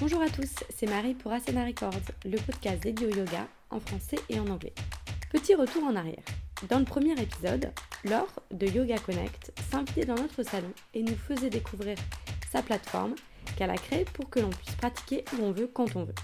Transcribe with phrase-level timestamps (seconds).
[0.00, 1.92] Bonjour à tous, c'est Marie pour Asana Records,
[2.24, 4.74] le podcast dédié au yoga en français et en anglais.
[5.30, 6.24] Petit retour en arrière.
[6.68, 7.70] Dans le premier épisode,
[8.04, 11.96] Laure de Yoga Connect s'invitait dans notre salon et nous faisait découvrir
[12.50, 13.14] sa plateforme
[13.56, 16.14] qu'elle a créée pour que l'on puisse pratiquer où on veut quand on veut.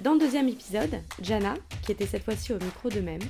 [0.00, 1.52] Dans le deuxième épisode, Jana,
[1.82, 3.22] qui était cette fois-ci au micro de même,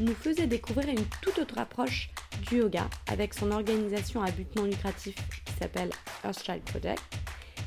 [0.00, 2.10] nous faisait découvrir une toute autre approche
[2.48, 5.14] du yoga avec son organisation à but non lucratif
[5.46, 5.90] qui s'appelle
[6.24, 7.23] Earthchild Project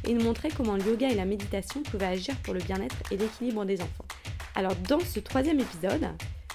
[0.07, 3.17] et nous montrait comment le yoga et la méditation pouvaient agir pour le bien-être et
[3.17, 4.05] l'équilibre des enfants.
[4.55, 6.07] Alors dans ce troisième épisode,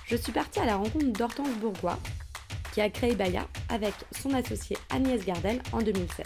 [0.06, 1.98] je suis partie à la rencontre d'Hortense Bourgois
[2.72, 6.24] qui a créé Baya avec son associé Agnès Gardel en 2016.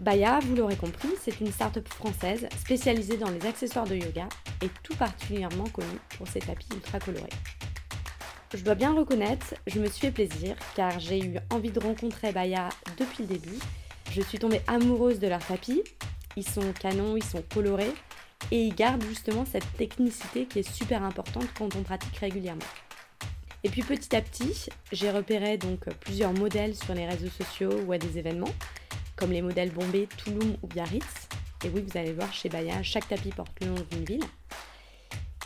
[0.00, 4.28] Baya, vous l'aurez compris, c'est une start-up française spécialisée dans les accessoires de yoga
[4.62, 7.28] et tout particulièrement connue pour ses tapis ultra colorés.
[8.54, 12.32] Je dois bien reconnaître, je me suis fait plaisir car j'ai eu envie de rencontrer
[12.32, 13.58] Baya depuis le début
[14.18, 15.84] je suis tombée amoureuse de leurs tapis.
[16.36, 17.94] Ils sont canons, ils sont colorés
[18.50, 22.64] et ils gardent justement cette technicité qui est super importante quand on pratique régulièrement.
[23.62, 27.92] Et puis petit à petit, j'ai repéré donc plusieurs modèles sur les réseaux sociaux ou
[27.92, 28.52] à des événements,
[29.14, 31.28] comme les modèles Bombay, Touloum ou Biarritz.
[31.64, 34.24] Et oui, vous allez voir, chez Baya, chaque tapis porte le nom d'une ville.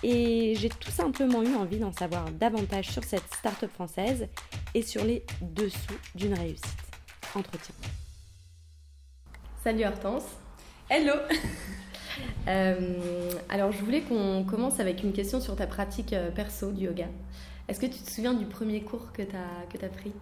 [0.02, 4.28] Et j'ai tout simplement eu envie d'en savoir davantage sur cette start-up française
[4.74, 6.66] et sur les dessous d'une réussite.
[7.34, 7.74] Entretien.
[9.62, 10.24] Salut Hortense.
[10.90, 11.14] Hello.
[12.46, 16.84] Euh, alors je voulais qu'on commence avec une question sur ta pratique euh, perso du
[16.84, 17.06] yoga.
[17.68, 20.12] Est-ce que tu te souviens du premier cours que tu as, que as pris?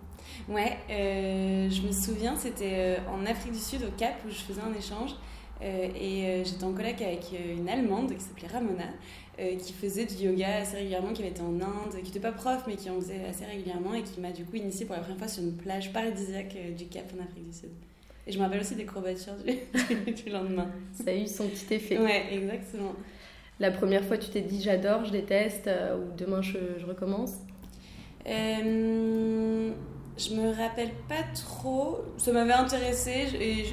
[0.48, 4.60] Ouais, euh, je me souviens, c'était en Afrique du Sud, au Cap, où je faisais
[4.60, 5.16] un échange.
[5.60, 8.90] et j'étais en collègue avec une Allemande qui s'appelait Ramona,
[9.58, 12.62] qui faisait du yoga assez régulièrement, qui avait été en Inde, qui n'était pas prof,
[12.68, 15.18] mais qui en faisait assez régulièrement, et qui m'a du coup initiée pour la première
[15.18, 17.70] fois sur une plage paradisiaque du Cap en Afrique du Sud.
[18.30, 20.68] Et je me rappelle aussi des courbatures du, du lendemain.
[20.92, 21.98] Ça a eu son petit effet.
[21.98, 22.92] Ouais, exactement.
[23.58, 27.32] La première fois, tu t'es dit j'adore, je déteste, euh, ou demain je, je recommence?
[28.28, 29.72] Euh,
[30.16, 32.04] Je me rappelle pas trop.
[32.18, 33.26] Ça m'avait intéressé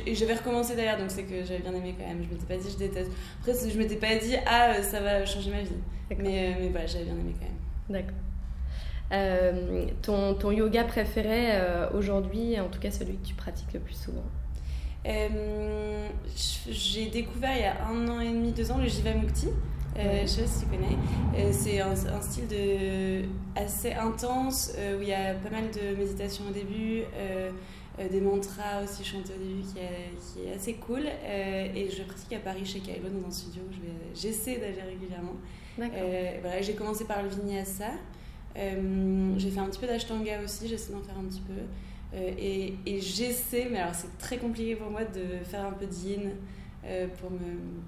[0.07, 2.23] et, j'avais recommencé d'ailleurs, donc c'est que j'avais bien aimé quand même.
[2.23, 3.11] Je m'étais pas dit je déteste.
[3.39, 5.69] Après, je m'étais pas dit ah, euh, ça va changer ma vie.
[6.17, 8.01] Mais, euh, mais voilà, j'avais bien aimé quand même.
[8.01, 8.17] D'accord.
[10.01, 11.51] Ton, ton, yoga préféré
[11.93, 14.23] aujourd'hui, en tout cas celui que tu pratiques le plus souvent?
[15.07, 16.09] Euh,
[16.69, 19.47] J'ai découvert il y a un an et demi, deux ans le Jivamukti.
[19.97, 21.51] Euh, je sais pas si tu connais.
[21.51, 23.23] c'est un, style de,
[23.55, 27.01] assez intense où il y a pas mal de méditation au début,
[27.97, 31.07] des mantras aussi chantés au début qui est, qui est assez cool.
[31.07, 33.73] et je pratique à Paris chez Kailo dans un studio où
[34.13, 35.37] j'essaie d'aller régulièrement.
[35.77, 37.89] voilà, J'ai commencé par le vinyasa.
[38.57, 41.53] Euh, j'ai fait un petit peu d'ashtanga aussi, j'essaie d'en faire un petit peu.
[42.13, 45.85] Euh, et, et j'essaie, mais alors c'est très compliqué pour moi de faire un peu
[45.85, 46.31] de yin
[46.85, 47.37] euh, pour, me,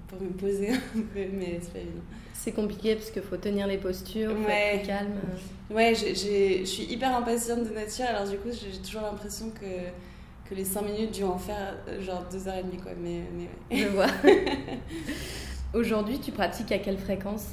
[0.08, 2.02] pour me poser un peu, mais c'est pas évident.
[2.34, 4.76] C'est compliqué parce qu'il faut tenir les postures, faut ouais.
[4.76, 5.12] être calme.
[5.70, 10.54] Ouais, je suis hyper impatiente de nature, alors du coup j'ai toujours l'impression que, que
[10.54, 13.82] les 5 minutes durent en faire genre 2h30 quoi, mais, mais ouais.
[13.82, 14.06] Je vois.
[15.72, 17.46] Aujourd'hui, tu pratiques à quelle fréquence?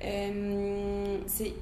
[0.00, 1.54] C'est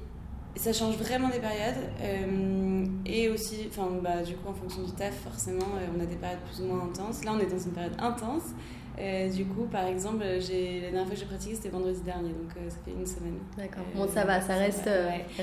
[0.55, 1.83] ça change vraiment des périodes.
[2.01, 6.05] Euh, et aussi, enfin, bah, du coup, en fonction du taf, forcément, euh, on a
[6.05, 7.23] des périodes plus ou moins intenses.
[7.23, 8.53] Là, on est dans une période intense.
[8.99, 12.51] Euh, du coup, par exemple, la dernière fois que j'ai pratiqué, c'était vendredi dernier, donc
[12.69, 13.39] ça fait une semaine.
[13.57, 13.83] D'accord.
[13.95, 14.89] bon, ça va, ça reste.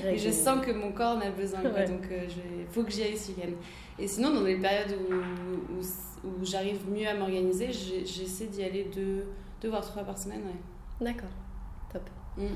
[0.04, 3.16] et je sens que mon corps en a besoin, donc il faut que j'y aille
[3.16, 3.52] ce week-end.
[3.98, 5.80] Et sinon, dans les périodes où,
[6.28, 9.24] où, j'arrive mieux à m'organiser, j'essaie d'y aller deux,
[9.62, 10.42] deux voire trois par semaine.
[10.42, 11.06] Ouais.
[11.06, 11.30] D'accord,
[11.90, 12.02] top.
[12.36, 12.48] Mm.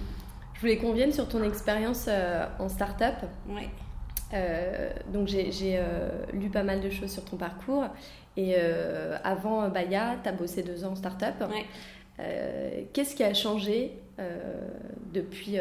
[0.62, 3.16] Je voulais qu'on vienne sur ton expérience euh, en start-up.
[3.48, 3.68] Ouais.
[4.32, 7.84] Euh, donc j'ai euh, lu pas mal de choses sur ton parcours.
[8.36, 8.54] Et
[9.24, 11.34] avant Baya, tu as bossé deux ans en start-up.
[11.50, 12.86] Ouais.
[12.92, 13.90] Qu'est-ce qui a changé
[15.12, 15.58] depuis,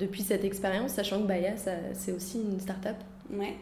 [0.00, 1.52] depuis cette expérience, sachant que Baya,
[1.92, 2.96] c'est aussi une start-up?
[3.30, 3.54] Ouais.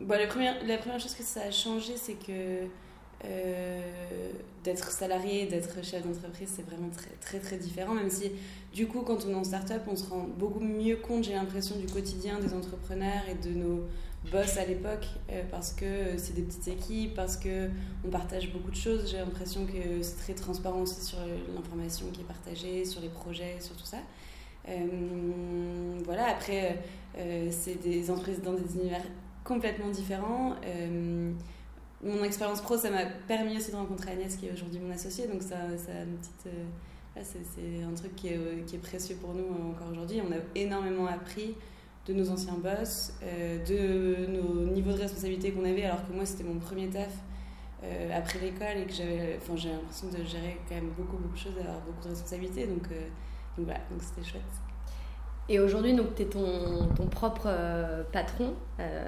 [0.00, 2.66] bon, la, première, la première chose que ça a changé, c'est que
[3.24, 3.80] euh,
[4.64, 7.94] d'être salarié, d'être chef d'entreprise, c'est vraiment très, très différent.
[7.94, 8.30] Même si,
[8.72, 11.76] du coup, quand on est en start-up, on se rend beaucoup mieux compte, j'ai l'impression,
[11.76, 13.84] du quotidien des entrepreneurs et de nos
[14.30, 17.68] boss à l'époque, euh, parce que c'est des petites équipes, parce que
[18.04, 19.10] on partage beaucoup de choses.
[19.10, 21.18] J'ai l'impression que c'est très transparent aussi sur
[21.54, 23.98] l'information qui est partagée, sur les projets, sur tout ça.
[24.68, 24.86] Euh,
[26.04, 26.78] voilà, après,
[27.50, 29.02] c'est des entreprises dans des univers
[29.44, 30.54] complètement différents
[32.02, 35.28] mon expérience pro, ça m'a permis aussi de rencontrer Agnès, qui est aujourd'hui mon associée.
[35.28, 36.46] Donc, ça, ça une petite.
[36.46, 40.20] Euh, c'est un truc qui est, euh, qui est, précieux pour nous euh, encore aujourd'hui.
[40.26, 41.54] On a énormément appris
[42.06, 46.42] de nos anciens boss, de nos niveaux de responsabilité qu'on avait, alors que moi, c'était
[46.42, 47.12] mon premier taf.
[48.12, 51.38] après l'école et que j'avais enfin, j'ai l'impression de gérer quand même beaucoup, beaucoup de
[51.38, 52.66] choses, d'avoir beaucoup de responsabilités.
[52.66, 52.88] Donc,
[53.56, 54.42] donc voilà, donc c'était chouette.
[55.48, 57.48] Et aujourd'hui, tu es ton, ton propre
[58.10, 58.54] patron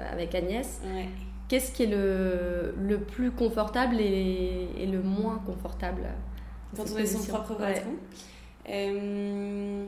[0.09, 0.79] avec Agnès.
[0.85, 1.09] Ouais.
[1.47, 6.07] Qu'est-ce qui est le, le plus confortable et, et, le moins confortable
[6.75, 7.95] Quand on est son propre patron.
[8.69, 9.85] Euh,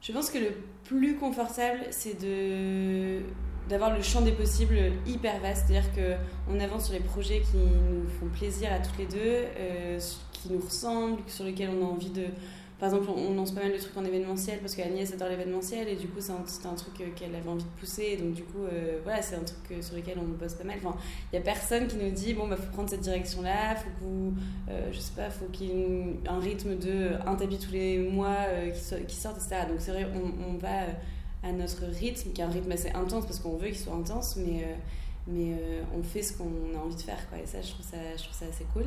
[0.00, 0.52] Je pense que le
[0.84, 3.20] plus confortable, c'est de
[3.68, 4.76] d'avoir le champ des possibles
[5.06, 9.06] hyper vaste, c'est-à-dire qu'on avance sur les projets qui nous font plaisir à toutes les
[9.06, 10.00] deux, euh,
[10.32, 12.24] qui nous ressemblent, sur lesquels on a envie de,
[12.80, 15.96] par exemple, on lance pas mal de trucs en événementiel parce qu'Agnès adore l'événementiel et
[15.96, 18.16] du coup, c'était un, truc euh, qu'elle avait envie de pousser.
[18.16, 20.78] donc, du coup, euh, voilà, c'est un truc euh, sur lequel on bosse pas mal.
[21.30, 24.32] Il y a personne qui nous dit, bon, bah, faut prendre cette direction-là, faut vous,
[24.90, 28.46] je sais pas, faut qu'il y ait un rythme de un tapis tous les mois
[28.72, 29.66] qui, qui sorte, etc.
[29.68, 30.08] Donc, c'est vrai,
[30.48, 30.86] on, va
[31.42, 34.36] à notre rythme, qui est un rythme assez intense parce qu'on veut qu'il soit intense,
[34.36, 34.64] mais,
[35.26, 35.54] mais
[35.94, 37.38] on fait ce qu'on a envie de faire, quoi.
[37.38, 38.86] Et ça, je trouve ça, je trouve ça assez cool.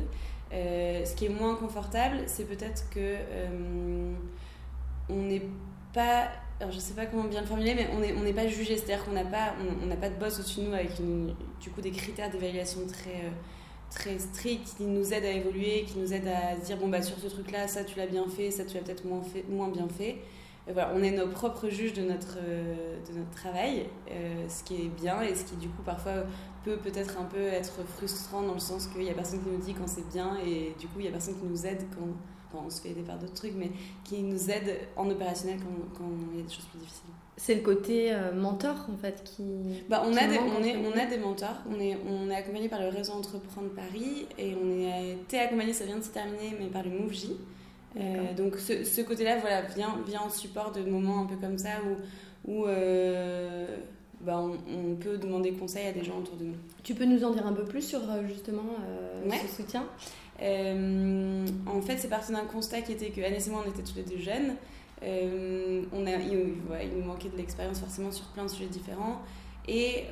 [0.52, 4.12] Euh, ce qui est moins confortable, c'est peut-être que euh,
[5.08, 5.42] on n'est
[5.92, 6.28] pas,
[6.60, 9.12] alors je sais pas comment bien le formuler, mais on n'est pas jugé, c'est-à-dire qu'on
[9.12, 10.90] n'a pas, de boss au-dessus de nous avec
[11.60, 13.30] du coup des critères d'évaluation très euh,
[13.90, 17.02] très stricts qui nous aident à évoluer, qui nous aident à se dire bon bah
[17.02, 20.18] sur ce truc-là, ça tu l'as bien fait, ça tu l'as peut-être moins bien fait.
[20.66, 23.86] Voilà, on est nos propres juges de notre, de notre travail,
[24.48, 26.24] ce qui est bien et ce qui du coup parfois
[26.64, 29.58] peut peut-être un peu être frustrant dans le sens qu'il y a personne qui nous
[29.58, 32.08] dit quand c'est bien et du coup il y a personne qui nous aide quand,
[32.56, 33.72] on se fait aider par d'autres trucs, mais
[34.04, 37.10] qui nous aide en opérationnel quand, quand il y a des choses plus difficiles.
[37.36, 39.82] C'est le côté euh, mentor en fait qui.
[39.88, 41.56] Bah, on, a des, on, est, on a des mentors.
[41.68, 45.72] On est, on est accompagné par le réseau Entreprendre Paris et on a été accompagné,
[45.72, 47.30] ça vient de se terminer, mais par le MoveJ.
[47.96, 51.58] Euh, donc ce, ce côté-là voilà, vient, vient en support de moments un peu comme
[51.58, 51.96] ça où,
[52.46, 53.66] où euh,
[54.20, 56.56] bah, on, peut demander conseil à des gens autour de nous.
[56.82, 59.84] Tu peux nous en dire un peu plus sur euh, justement euh, ce soutien?
[60.40, 63.96] En fait, c'est parti d'un constat qui était que Agnès et moi, on était tous
[63.96, 64.54] les deux jeunes.
[65.02, 69.20] on a, il, nous manquait de l'expérience forcément sur plein de sujets différents.
[69.66, 70.04] Et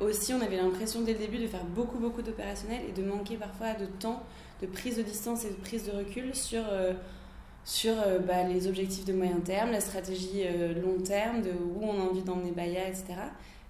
[0.00, 3.36] aussi, on avait l'impression dès le début de faire beaucoup, beaucoup d'opérationnels et de manquer
[3.36, 4.22] parfois de temps,
[4.62, 6.62] de prise de distance et de prise de recul sur
[7.66, 11.82] sur euh, bah, les objectifs de moyen terme, la stratégie euh, long terme, de où
[11.82, 13.06] on a envie d'emmener Baya, etc.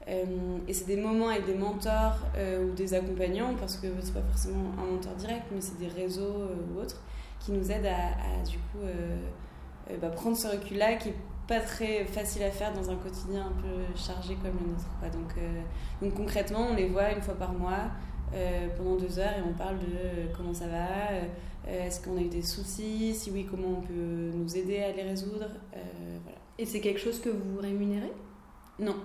[0.06, 0.24] Euh,
[0.68, 2.18] et c'est des moments avec des mentors
[2.62, 6.46] ou des accompagnants, parce que c'est pas forcément un mentor direct, mais c'est des réseaux
[6.70, 7.02] ou autres,
[7.40, 8.84] qui nous aident à, du coup
[10.00, 11.14] bah, prendre ce recul-là qui est
[11.48, 14.86] pas très facile à faire dans un quotidien un peu chargé comme le nôtre.
[15.12, 15.34] Donc,
[16.02, 17.90] donc concrètement, on les voit une fois par mois.
[18.76, 21.10] pendant deux heures et on parle de comment ça va,
[21.66, 23.14] est-ce qu'on a eu des soucis?
[23.14, 25.48] Si oui, comment on peut nous aider à les résoudre?
[25.74, 25.80] Euh,
[26.22, 26.38] voilà.
[26.58, 28.12] Et c'est quelque chose que vous rémunérez?
[28.78, 28.96] Non.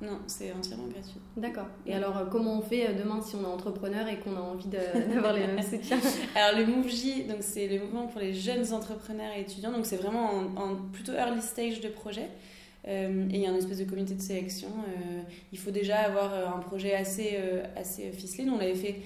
[0.00, 1.20] Non, c'est entièrement gratuit.
[1.36, 1.66] D'accord.
[1.84, 4.68] Et alors, euh, comment on fait demain si on est entrepreneur et qu'on a envie
[5.12, 5.98] d'avoir les mêmes soutiens?
[6.36, 9.72] Alors, le MoveJ, donc c'est le mouvement pour les jeunes entrepreneurs et étudiants.
[9.72, 12.28] Donc, c'est vraiment en, plutôt early stage de projet.
[12.86, 14.68] et il y a une espèce de comité de sélection.
[15.52, 17.36] il faut déjà avoir un projet assez,
[17.76, 18.44] assez ficelé.
[18.44, 19.02] Nous, on l'avait fait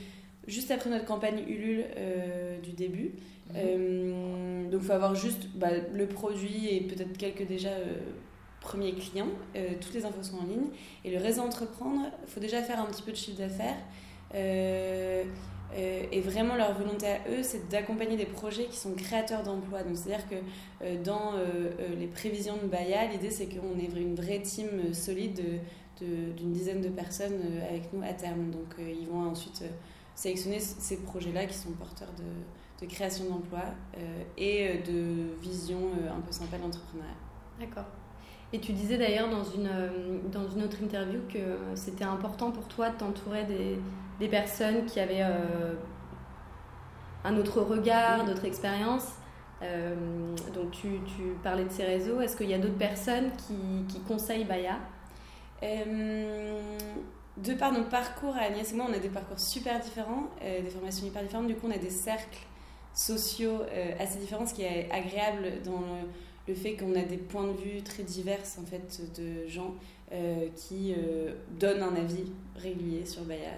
[0.46, 3.12] juste après notre campagne Ulule euh, du début.
[3.50, 3.56] Mhm.
[3.56, 7.96] Euh, donc il faut avoir juste bah, le produit et peut-être quelques déjà euh,
[8.60, 9.30] premiers clients.
[9.80, 10.68] toutes les infos sont en ligne.
[11.04, 13.76] Et le réseau entreprendre, il faut déjà faire un petit peu de chiffre d'affaires.
[14.34, 19.82] et vraiment, leur volonté à eux, c'est d'accompagner des projets qui sont créateurs d'emplois.
[19.82, 21.32] Donc, c'est-à-dire que dans
[21.98, 25.42] les prévisions de Baya, l'idée, c'est qu'on ait une vraie team solide
[26.00, 28.52] d'une dizaine de personnes avec nous à terme.
[28.52, 29.64] Donc, ils vont ensuite
[30.14, 32.24] sélectionner ces projets-là qui sont porteurs de,
[32.82, 33.60] de création d'emplois
[33.96, 37.14] euh, et euh, de vision euh, un peu sympa de l'entrepreneuriat.
[37.60, 37.86] D'accord.
[38.52, 39.70] Et tu disais d'ailleurs dans une,
[40.30, 43.78] dans une autre interview que c'était important pour toi de t'entourer des,
[44.18, 45.24] des, personnes qui avaient
[47.24, 49.12] un autre regard, d'autres expériences.
[50.52, 52.20] donc tu, tu, parlais de ces réseaux.
[52.20, 54.76] Est-ce qu'il y a d'autres personnes qui, qui conseillent Baya?
[57.38, 60.68] De par nos parcours, Agnès et moi, on a des parcours super différents, euh, des
[60.68, 61.46] formations hyper différentes.
[61.46, 62.38] Du coup, on a des cercles
[62.94, 65.80] sociaux euh, assez différents, ce qui est agréable dans
[66.46, 69.74] le, fait qu'on a des points de vue très divers en fait de gens
[70.12, 70.94] euh, qui
[71.58, 73.52] donnent un avis régulier sur Baya.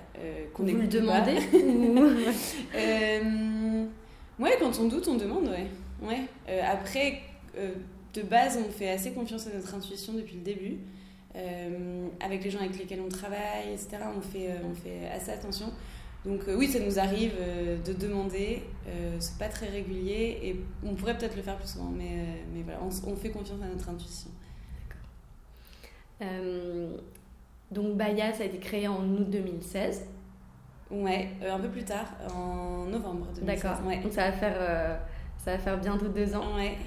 [0.53, 1.39] qu'on Vous le demandez
[4.39, 5.67] Ouais, quand on doute, on demande, ouais.
[6.03, 6.29] ouais.
[6.61, 7.23] après,
[7.57, 10.79] de base, on fait assez confiance à notre intuition depuis le début.
[11.37, 13.99] Euh, avec les gens avec lesquels on travaille, etc.
[14.17, 15.73] On fait, euh, on fait assez attention.
[16.25, 17.35] Donc euh, oui, ça nous arrive
[17.85, 18.63] de demander,
[19.19, 22.79] c'est pas très régulier et on pourrait peut-être le faire plus souvent, mais, mais voilà,
[22.83, 24.31] on, fait confiance à notre intuition.
[26.19, 26.31] D'accord.
[27.71, 30.07] donc Baya, ça a été créé en août 2016.
[30.91, 33.45] Ouais, un peu plus tard, en novembre 2016.
[33.45, 33.87] D'accord.
[33.87, 33.99] Ouais.
[33.99, 35.01] Donc ça va faire,
[35.45, 36.57] ça va faire bientôt deux ans.
[36.57, 36.79] Ouais.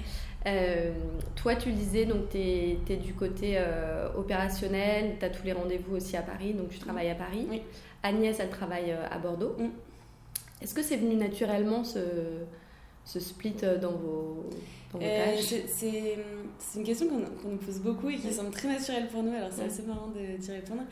[0.46, 0.92] Euh,
[1.34, 5.52] toi, tu le disais, donc tu es, du côté euh, opérationnel, tu as tous les
[5.52, 7.46] rendez-vous aussi à Paris, donc tu travailles à Paris.
[7.50, 7.62] Oui.
[8.02, 9.56] Agnès, elle travaille euh, à Bordeaux.
[9.58, 9.70] Mm.
[10.62, 12.00] Est-ce que c'est venu naturellement ce,
[13.04, 14.44] ce split dans vos,
[14.92, 16.16] dans vos tâches C'est
[16.76, 19.64] une question qu'on nous pose beaucoup et qui semble très naturelle pour nous, alors c'est
[19.64, 20.82] assez marrant d'y répondre.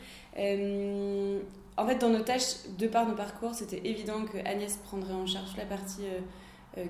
[1.77, 5.25] en fait, dans nos tâches, de par nos parcours, c'était évident que Agnès prendrait en
[5.25, 6.03] charge la partie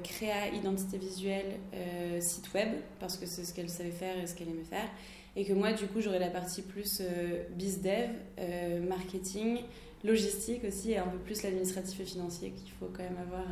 [0.03, 4.35] créa, identité visuelle, euh, site web, parce que c'est ce qu'elle savait faire et ce
[4.35, 4.89] qu'elle aimait faire.
[5.35, 8.09] Et que moi, du coup, j'aurais la partie plus euh, biz-dev,
[8.87, 9.59] marketing,
[10.03, 13.45] logistique aussi, et un peu plus l'administratif et financier qu'il faut quand même avoir,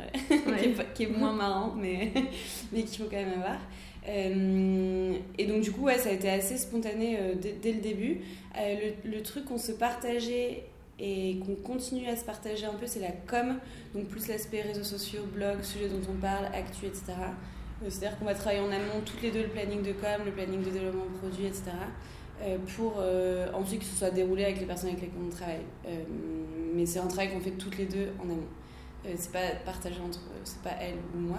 [0.94, 2.12] qui, est, moins marrant, mais,
[2.72, 3.58] mais qu'il faut quand même avoir.
[4.06, 7.18] et donc, du coup, ouais, ça a été assez spontané
[7.62, 8.20] dès, le début.
[8.56, 10.64] le, le, truc qu'on se partageait
[10.98, 13.58] et qu'on continue à se partager un peu, c'est la com,
[13.94, 17.12] donc plus l'aspect réseaux sociaux, blog, sujet dont on parle, actu, etc.
[17.12, 20.32] Euh, c'est-à-dire qu'on va travailler en amont toutes les deux le planning de com, le
[20.32, 21.64] planning de développement de produits, etc.
[22.42, 25.64] Euh, pour euh, ensuite que ce soit déroulé avec les personnes avec lesquelles on travaille.
[26.74, 28.48] mais c'est un travail qu'on fait toutes les deux en amont.
[29.16, 31.38] c'est pas partagé entre, c'est pas elle ou moi.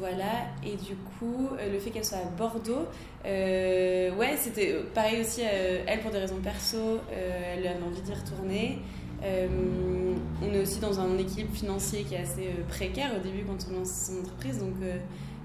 [0.00, 2.86] Voilà, et du coup, euh, le fait qu'elle soit à Bordeaux,
[3.24, 8.12] euh, ouais, c'était euh, pareil aussi, elle pour des raisons perso, elle avait envie d'y
[8.12, 8.78] retourner.
[9.22, 13.78] on est aussi dans un équilibre financier qui est assez précaire au début quand on
[13.78, 14.74] lance son entreprise, donc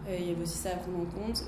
[0.08, 1.44] il y avait aussi ça à prendre en compte.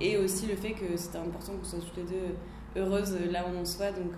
[0.00, 3.56] et aussi le fait que c'était important qu'on soit toutes les deux heureuses là où
[3.58, 3.90] on soit.
[3.90, 4.12] Donc,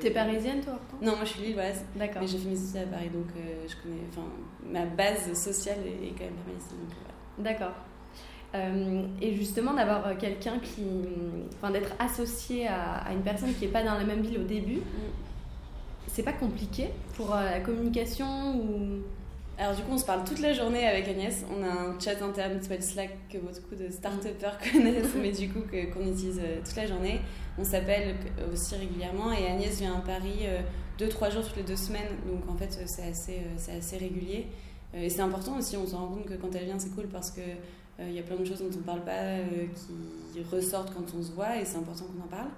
[0.00, 1.84] T'es parisienne toi Non, moi je suis lilloise.
[1.96, 2.22] D'accord.
[2.22, 4.02] Mais j'ai fait mes études à Paris, donc je connais.
[4.10, 4.28] Enfin,
[4.64, 6.74] ma base sociale est, quand même pas mal ici.
[7.40, 7.72] D'accord.
[8.54, 10.84] Euh, et justement, d'avoir euh, quelqu'un qui.
[11.56, 14.78] Enfin, d'être associé à, une personne qui n'est pas dans la même ville au début,
[14.78, 15.10] mm.
[16.08, 19.02] c'est pas compliqué pour euh, la communication ou?
[19.56, 21.44] Alors, du coup, on se parle toute la journée avec Agnès.
[21.54, 25.50] On a un chat interne qui s'appelle Slack que beaucoup de start-upers connaissent, mais du
[25.50, 27.20] coup, qu'on utilise toute la journée.
[27.58, 28.14] On s'appelle
[28.50, 30.46] aussi régulièrement et Agnès vient à Paris
[30.98, 32.08] deux, trois jours toutes les deux semaines.
[32.26, 34.46] Donc, en fait, c'est assez, c'est assez régulier.
[34.94, 37.06] Euh, et c'est important aussi, on se rend compte que quand elle vient, c'est cool
[37.06, 37.40] parce que
[37.98, 40.94] il euh, y a plein de choses dont on ne parle pas euh, qui ressortent
[40.94, 42.48] quand on se voit et c'est important qu'on en parle.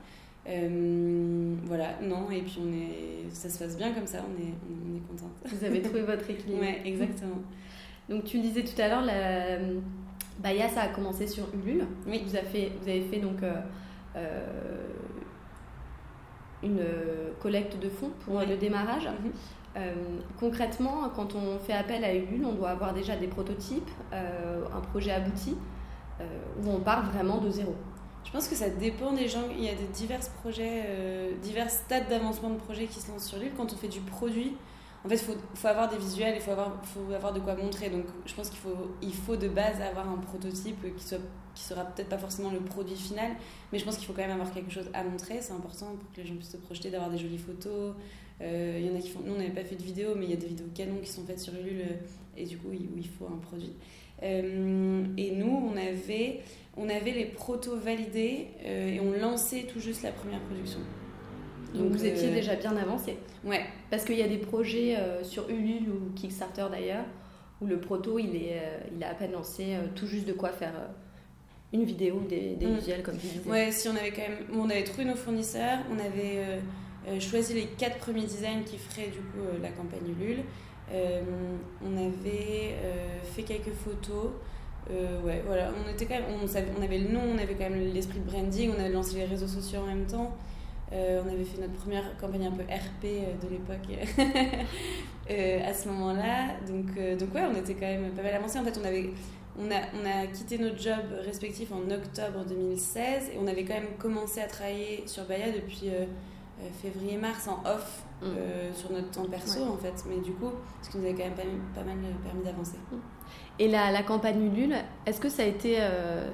[1.65, 4.97] voilà, non, et puis on est, ça se passe bien comme ça, on est, on
[4.97, 5.33] est contente.
[5.47, 6.61] Vous avez trouvé votre équilibre.
[6.63, 7.41] Oui, exactement.
[8.09, 9.59] Donc tu le disais tout à l'heure, la
[10.39, 11.87] Baya, ça a commencé sur Ulule.
[12.07, 12.23] Oui.
[12.27, 13.39] Vous avez fait, vous avez fait donc
[16.63, 16.81] une
[17.41, 19.07] collecte de fonds pour le démarrage.
[19.07, 19.33] Mhm.
[19.77, 24.65] Euh, concrètement, quand on fait appel à Ulule, on doit avoir déjà des prototypes, euh,
[24.75, 25.57] un projet abouti,
[26.21, 26.25] euh,
[26.63, 27.75] où on part vraiment de zéro.
[28.25, 29.45] Je pense que ça dépend des gens.
[29.57, 33.39] Il y a des divers projets, divers stades d'avancement de projets qui se lancent sur
[33.39, 33.53] Ulule.
[33.57, 34.55] Quand on fait du produit,
[35.05, 37.91] en fait, il faut, avoir des visuels, il faut avoir, faut avoir de quoi montrer.
[37.91, 41.19] Donc, je pense qu'il faut, il faut de base avoir un prototype qui, soit,
[41.55, 43.33] qui sera peut-être pas forcément le produit final,
[43.73, 45.41] mais je pense qu'il faut quand même avoir quelque chose à montrer.
[45.41, 47.95] C'est important pour que les gens puissent se projeter, d'avoir des jolies photos,
[48.43, 49.21] il y en a qui font.
[49.25, 51.11] Nous, on n'avait pas fait de vidéo, mais il y a des vidéos canon qui
[51.11, 51.95] sont faites sur Ulule, euh,
[52.37, 53.73] et du coup, où il faut un produit.
[54.23, 56.41] Euh, et nous, on avait,
[56.77, 60.79] on avait les protos validés et on lançait tout juste la première production.
[61.75, 63.17] Donc, vous étiez déjà bien avancé.
[63.45, 63.65] Ouais.
[63.91, 67.05] Parce qu'il y a des projets sur Ulule ou Kickstarter d'ailleurs,
[67.61, 68.63] où le proto, il est,
[68.95, 70.75] il a à peine lancé tout juste de quoi faire
[71.73, 72.77] une vidéo, des, des mm.
[72.77, 73.51] visuels comme tu disais.
[73.51, 76.61] Ouais, si on avait quand même, on avait trouvé nos fournisseurs, on avait
[77.09, 80.45] euh, choisi les quatre premiers designs qui feraient du coup euh, la campagne Ulule.
[80.93, 81.21] Euh,
[81.85, 82.77] on avait
[83.25, 84.31] fait quelques photos.
[84.91, 88.19] ouais, voilà, on était quand même, on, avait le nom, on avait quand même l'esprit
[88.19, 90.37] de branding, on avait lancé les réseaux sociaux en même temps.
[90.91, 93.05] on avait fait notre première campagne un peu RP
[93.41, 93.89] de l'époque
[95.67, 96.59] à ce moment-là.
[96.69, 98.59] Donc, donc ouais, on était quand même pas mal avancé.
[98.59, 99.11] En fait, on avait,
[99.59, 103.75] on a, on a quitté notre job respectif en octobre 2016 et on avait quand
[103.75, 105.89] même commencé à travailler sur Baya depuis
[106.83, 108.25] février-mars en off mm.
[108.25, 110.05] euh, sur notre temps perso en fait.
[110.09, 110.51] Mais du coup,
[110.83, 112.79] ce qui nous avait quand même pas, pas mal permis d'avancer.
[112.91, 112.97] Mm.
[113.59, 114.77] Et la, la campagne Ulule,
[115.07, 116.29] est-ce que ça a été, euh,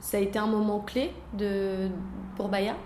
[0.00, 1.88] ça a été un moment clé de,
[2.36, 2.76] pour Baya?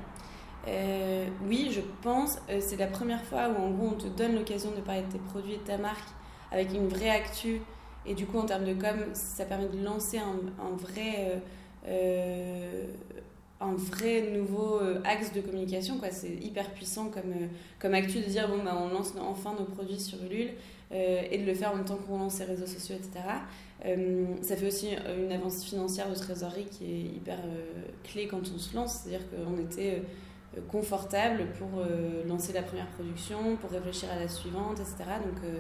[1.47, 2.39] Oui, je pense.
[2.61, 5.19] c'est la première fois où en gros on te donne l'occasion de parler de tes
[5.19, 6.09] produits et de ta marque
[6.53, 7.61] avec une vraie actu.
[8.07, 11.43] Et du coup, en termes de com, ça permet de lancer un, un vrai
[13.61, 15.99] un vrai nouveau euh, axe de communication.
[15.99, 16.11] Quoi.
[16.11, 17.47] C'est hyper puissant comme, euh,
[17.79, 20.51] comme actu de dire bon, bah, on lance enfin nos produits sur Ulule
[20.93, 23.21] euh, et de le faire en même temps qu'on lance les réseaux sociaux, etc.
[24.43, 24.89] ça fait aussi
[25.19, 27.39] une avance financière de trésorerie qui est hyper
[28.05, 29.03] clé quand on se lance.
[29.03, 30.03] C'est-à-dire qu'on était
[30.69, 31.83] confortable pour
[32.29, 34.97] lancer la première production, pour réfléchir à la suivante, etc.
[35.25, 35.51] Donc,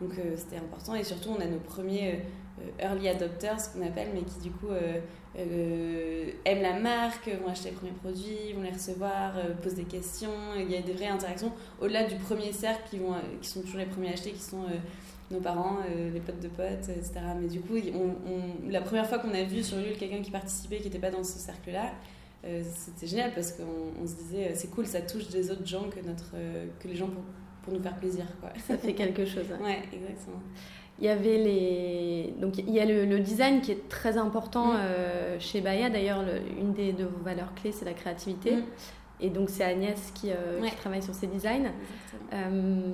[0.00, 0.94] donc c'était important.
[0.94, 2.22] Et surtout, on a nos premiers
[2.80, 4.68] early adopters, ce qu'on appelle, mais qui du coup
[5.36, 10.54] aiment la marque, vont acheter les premiers produits, vont les recevoir, posent des questions.
[10.58, 13.78] Il y a des vraies interactions au-delà du premier cercle qui, vont, qui sont toujours
[13.78, 14.64] les premiers à acheter, qui sont
[15.30, 17.12] nos parents, euh, les potes de potes, etc.
[17.40, 17.74] Mais du coup,
[18.68, 21.24] la première fois qu'on a vu sur l'île quelqu'un qui participait, qui n'était pas dans
[21.24, 21.92] ce cercle-là,
[22.44, 25.88] euh, c'était génial parce qu'on se disait, euh, c'est cool, ça touche des autres gens
[25.90, 26.32] que, notre,
[26.78, 27.10] que les gens
[27.66, 28.24] pour, nous faire plaisir.
[28.40, 28.50] Quoi.
[28.66, 29.46] Ça fait quelque chose.
[29.62, 30.40] Ouais, exactement.
[30.98, 35.40] Il y avait les donc il y a le, design qui est très important mm.
[35.40, 35.90] chez Baya.
[35.90, 36.24] D'ailleurs,
[36.58, 38.56] une des de vos valeurs clés, c'est la créativité.
[38.56, 38.62] Mm.
[39.20, 40.30] Et donc c'est Agnès qui,
[40.78, 41.70] travaille sur ces designs.
[42.32, 42.92] Euh,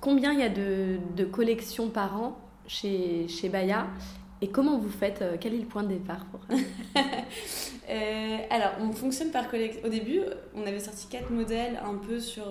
[0.00, 3.86] combien il y a de, de, collections par an chez, chez Baya
[4.40, 6.40] et comment vous faites euh, Quel est le point de départ pour...
[7.90, 9.82] euh, Alors, on fonctionne par collection.
[9.84, 10.20] Au début,
[10.54, 12.44] on avait sorti quatre modèles un peu sur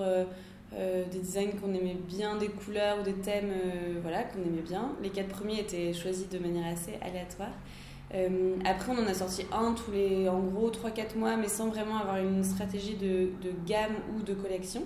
[0.76, 3.54] euh, des designs qu'on aimait bien, des couleurs ou des thèmes
[4.02, 4.94] voilà, qu'on aimait bien.
[5.02, 7.54] Les quatre premiers étaient choisis de manière assez aléatoire.
[8.66, 11.98] après, on en a sorti un tous les, en gros, 3-4 mois, mais sans vraiment
[11.98, 13.30] avoir une stratégie de,
[13.66, 14.84] gamme ou de collection.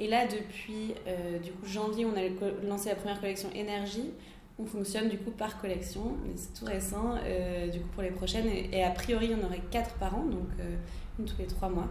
[0.00, 4.10] Et là, depuis euh, du coup, janvier, on a lancé la première collection énergie.
[4.58, 7.14] On fonctionne du coup par collection, mais c'est tout récent.
[7.22, 10.48] Euh, du coup, pour les prochaines, et, a priori, on aurait quatre par an, donc
[10.58, 10.76] euh,
[11.18, 11.88] une tous les trois mois.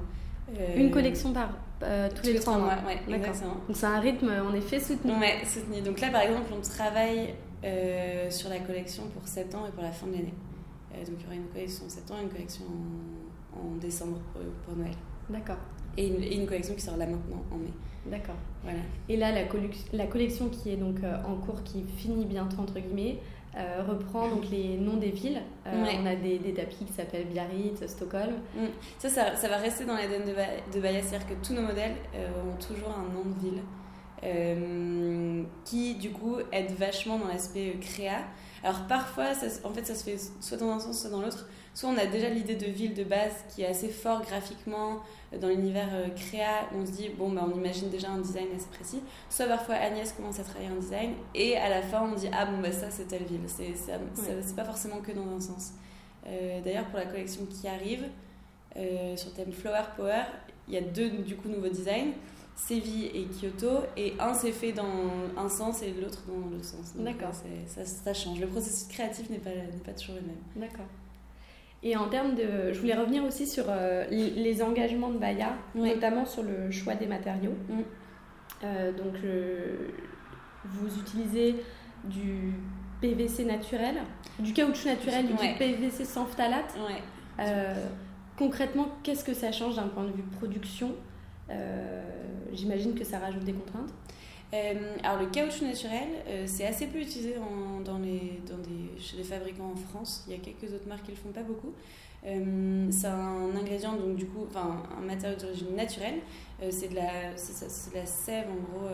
[0.75, 2.75] Une collection par tous, les, trois mois.
[2.85, 3.55] Ouais, exactement.
[3.67, 5.13] Donc c'est un rythme en effet soutenu.
[5.13, 5.81] Ouais, soutenu.
[5.81, 7.33] Donc là, par exemple, on travaille
[8.29, 10.33] sur la collection pour 7 ans et pour la fin de l'année.
[10.93, 12.65] donc il y aura une collection 7 ans et une collection
[13.53, 14.95] en, décembre pour, pour Noël.
[15.29, 15.57] D'accord.
[15.97, 17.73] Et une, et une, collection qui sort là maintenant en mai.
[18.05, 18.35] D'accord.
[18.63, 18.79] Voilà.
[19.07, 19.41] Et là, la,
[19.93, 23.19] la, collection qui est donc euh, en cours, qui finit bientôt, entre guillemets,
[23.57, 25.41] euh, reprend donc les noms des villes.
[25.65, 28.35] Euh, on a des, des, tapis qui s'appellent Biarritz, Stockholm.
[28.55, 28.65] Mm.
[28.99, 31.95] Ça, ça, ça, va rester dans l'ADN de, de Baia, c'est-à-dire que tous nos modèles
[32.15, 33.61] ont toujours un nom de ville.
[35.65, 38.19] qui du coup aide vachement dans l'aspect créa.
[38.63, 41.47] Alors parfois, ça, en fait, ça se fait soit dans un sens, soit dans l'autre.
[41.73, 44.99] Soit on a déjà l'idée de ville de base qui est assez fort graphiquement,
[45.39, 48.67] dans l'univers euh, créa, on se dit, bon, bah, on imagine déjà un design assez
[48.67, 49.01] précis.
[49.29, 52.45] Soit parfois Agnès commence à travailler un design et à la fin on dit, ah
[52.45, 53.41] bon, bah ça c'est telle ville.
[53.47, 55.73] C'est c'est pas forcément que dans un sens.
[56.27, 58.05] Euh, d'ailleurs, pour la collection qui arrive,
[58.75, 60.23] euh, sur le thème Flower Power,
[60.67, 62.13] il y a deux du coup nouveaux designs.
[62.55, 64.85] Séville et Kyoto, et un s'est fait dans
[65.37, 66.93] un sens et l'autre dans l'autre sens.
[66.95, 67.33] D'accord.
[67.67, 68.37] Ça, ça, change.
[68.41, 69.49] Le processus créatif n'est pas,
[69.85, 70.35] pas toujours le même.
[70.57, 70.85] D'accord.
[71.81, 72.73] Et en termes de.
[72.73, 77.07] Je voulais revenir aussi sur euh, les engagements de Baya, notamment sur le choix des
[77.07, 77.55] matériaux.
[77.69, 77.79] Mm.
[78.63, 79.15] Euh, donc,
[80.65, 81.55] vous utilisez
[82.03, 82.53] du
[82.99, 83.95] PVC naturel,
[84.39, 86.75] du caoutchouc naturel, du PVC sans phtalate.
[87.39, 87.73] Euh,
[88.37, 90.91] concrètement, qu'est-ce que ça change d'un point de vue production?
[92.51, 93.93] J'imagine que ça rajoute des contraintes.
[94.53, 99.75] Euh, alors le caoutchouc naturel, euh, c'est assez peu utilisé des, chez les fabricants en
[99.75, 100.23] France.
[100.27, 101.73] Il y a quelques autres marques qui le font pas beaucoup.
[102.25, 106.19] Euh, c'est un ingrédient, donc du coup, enfin un matériau d'origine naturelle.
[106.69, 108.89] c'est de, la, de la sève en gros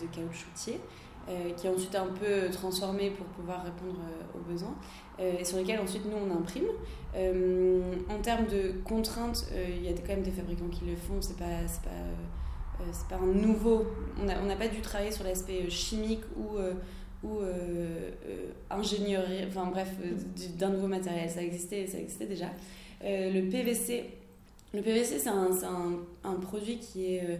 [0.00, 0.80] de caoutchoutier.
[1.56, 4.00] qui est ensuite un peu transformé pour pouvoir répondre
[4.34, 4.74] aux besoins
[5.18, 6.68] et sur lesquels ensuite nous on imprime.
[8.08, 11.36] en termes de contraintes, il y a quand même des fabricants qui le font, c'est
[11.36, 12.14] pas, pas euh,
[12.92, 13.86] c'est pas un nouveau.
[14.20, 16.72] On n'a pas dû travailler sur l'aspect euh, chimique ou, euh,
[17.22, 17.40] ou
[18.70, 19.88] ingénierie, enfin bref,
[20.58, 21.30] d'un nouveau matériel.
[21.30, 22.46] Ça existait, ça existait déjà.
[23.02, 24.04] le PVC,
[24.74, 25.50] le PVC c'est un,
[26.24, 27.38] un, produit qui est.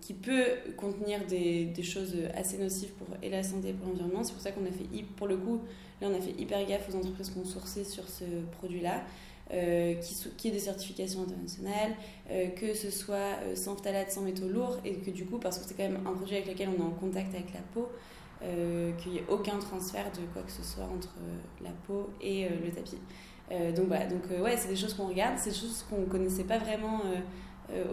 [0.00, 0.44] qui peut
[0.76, 4.24] contenir des, choses assez nocives pour et la santé et pour l'environnement.
[4.24, 5.60] C'est pour ça qu'on a fait, pour le coup,
[6.02, 8.24] on a fait hyper gaffe aux entreprises qui ont sourcé sur ce
[8.58, 9.02] produit-là.
[9.52, 11.96] Euh, qui, qui ait des certifications internationales,
[12.30, 15.58] euh, que ce soit euh, sans phtalate, sans métaux lourds, et que du coup, parce
[15.58, 17.88] que c'est quand même un produit avec lequel on est en contact avec la peau,
[18.40, 21.14] qu'il n'y ait aucun transfert de quoi que ce soit entre
[21.62, 22.96] la peau et le tapis.
[23.76, 26.44] donc voilà, donc ouais, c'est des choses qu'on regarde, c'est des choses qu'on ne connaissait
[26.44, 27.02] pas vraiment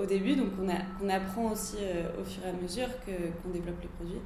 [0.01, 1.77] au début, donc on, apprend aussi
[2.19, 4.21] au fur et à mesure qu'on développe les produits.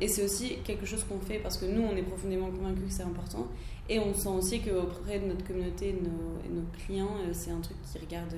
[0.00, 2.92] et c'est aussi quelque chose qu'on fait parce que nous, on est profondément convaincus que
[2.92, 3.48] c'est important
[3.90, 7.76] et on sent aussi qu'auprès de notre communauté de nos, clients, euh, c'est un truc
[7.82, 8.36] qui regarde,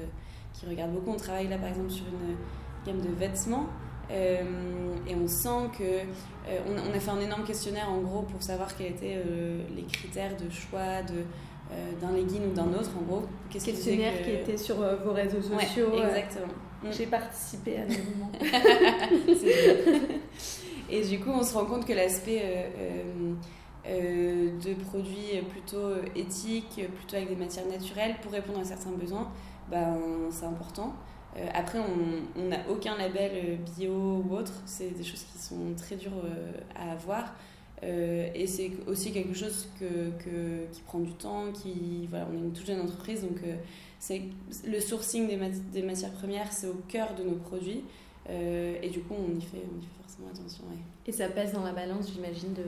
[0.54, 1.10] qui regarde beaucoup.
[1.10, 2.36] On travaille là par exemple sur une
[2.86, 3.66] gamme de vêtements.
[4.10, 4.42] Euh,
[5.06, 8.74] et on sent que euh, on, a fait un énorme questionnaire en gros pour savoir
[8.74, 9.22] quels étaient
[9.76, 11.24] les critères de choix de
[12.00, 15.42] d'un legging ou d'un autre en gros qu'est-ce questionnaire qui, qui était sur vos réseaux
[15.42, 16.52] sociaux exactement
[16.90, 18.32] j'ai participé à des moments
[20.90, 22.42] et du coup on se rend compte que l'aspect
[23.84, 29.28] euh, de produits plutôt éthiques, plutôt avec des matières naturelles pour répondre à certains besoins,
[29.68, 29.98] ben,
[30.30, 30.94] c'est important.
[31.52, 31.80] après,
[32.36, 34.52] on n'a aucun label bio ou autre.
[34.66, 36.12] C'est des choses qui sont très dures
[36.76, 37.34] à avoir.
[37.82, 41.52] Et c'est aussi quelque chose que, que, qui prend du temps.
[41.52, 43.38] Qui, voilà, on est une toute jeune entreprise, donc
[43.98, 44.22] c'est
[44.66, 45.38] le sourcing des,
[45.72, 47.82] des matières premières, c'est au cœur de nos produits.
[48.28, 50.64] et du coup, on y fait, on y fait forcément attention.
[51.06, 52.64] Et ça pèse dans la balance, j'imagine, de,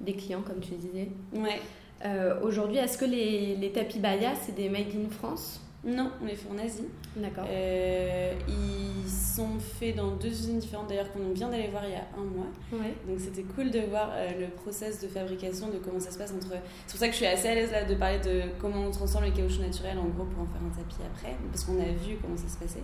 [0.00, 1.08] des clients, comme tu disais.
[1.34, 1.60] Ouais.
[2.04, 5.60] Euh, aujourd'hui, est-ce que les, les tapis Baya, c'est des made in France?
[5.84, 6.86] Non, on les fait en Asie.
[7.16, 7.44] D'accord.
[7.48, 11.94] Euh, ils sont faits dans deux usines différentes, d'ailleurs, qu'on vient d'aller voir il y
[11.94, 12.46] a un mois.
[12.72, 12.94] Ouais.
[13.06, 16.32] Donc c'était cool de voir euh, le process de fabrication, de comment ça se passe
[16.32, 16.48] entre.
[16.86, 18.90] C'est pour ça que je suis assez à l'aise là de parler de comment on
[18.90, 21.92] transforme les caoutchoucs naturels en gros pour en faire un tapis après, parce qu'on a
[22.04, 22.82] vu comment ça se passait.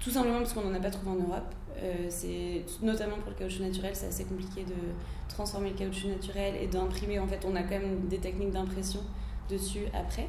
[0.00, 1.54] tout simplement parce qu'on n'en a pas trouvé en Europe.
[1.82, 4.74] Euh, c'est notamment pour le caoutchouc naturel, c'est assez compliqué de
[5.28, 7.18] transformer le caoutchouc naturel et d'imprimer.
[7.18, 9.00] En fait, on a quand même des techniques d'impression
[9.48, 10.28] dessus après.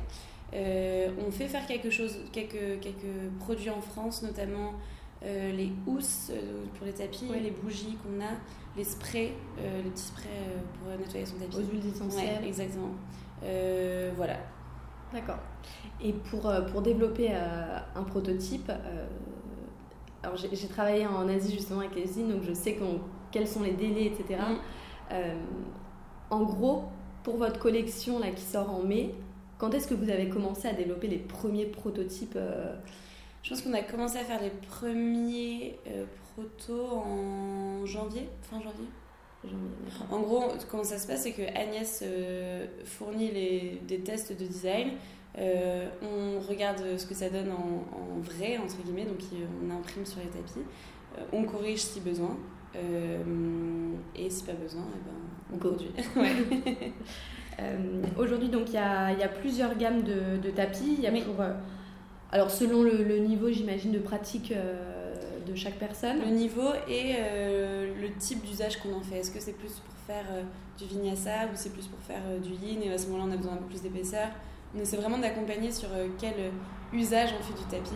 [0.54, 4.74] Euh, on fait faire quelque chose, quelques, quelques produits en France, notamment
[5.24, 6.32] euh, les housses
[6.76, 8.32] pour les tapis, les bougies qu'on a,
[8.76, 10.30] les sprays, les petits sprays
[10.74, 11.58] pour nettoyer son tapis.
[11.58, 12.44] Aux huiles essentielles.
[12.46, 12.92] exactement.
[14.16, 14.38] voilà.
[15.14, 15.40] D'accord.
[16.02, 18.72] Et pour, pour développer un prototype,
[20.24, 22.78] alors j'ai travaillé en Asie justement avec les usines, donc je sais
[23.32, 24.40] quels sont les délais, etc.
[24.40, 24.56] Mm.
[25.12, 25.34] Euh,
[26.30, 26.84] en gros,
[27.24, 29.14] pour votre collection là, qui sort en mai,
[29.58, 32.76] quand est-ce que vous avez commencé à développer les premiers prototypes euh?
[33.42, 36.04] Je pense qu'on a commencé à faire les premiers euh,
[36.34, 38.86] protos en janvier, fin janvier.
[40.12, 42.04] en gros, comment ça se passe, c'est que Agnès
[42.84, 44.90] fournit les, des tests de design.
[45.38, 49.20] Euh, on regarde ce que ça donne en, vrai, entre guillemets, donc
[49.64, 50.66] on imprime sur les tapis.
[51.18, 52.38] Euh, on corrige si besoin.
[52.76, 53.24] Euh,
[54.16, 55.16] et si pas besoin, eh ben,
[55.54, 55.92] on produit.
[58.18, 60.96] Aujourd'hui, donc il y a, y a, plusieurs gammes de, de tapis.
[60.98, 61.44] Il y a pour,
[62.32, 64.54] alors selon le, niveau, j'imagine, de pratique
[65.46, 66.22] de chaque personne.
[66.22, 69.18] Le niveau et le type d'usage qu'on en fait.
[69.18, 70.24] Est-ce que c'est plus pour faire
[70.78, 73.38] du vinyasa ou c'est plus pour faire du yin et à ce moment-là on a
[73.38, 74.30] besoin d'un peu plus d'épaisseur?
[74.76, 76.34] On essaie vraiment d'accompagner sur euh, quel
[76.94, 77.96] usage on fait du tapis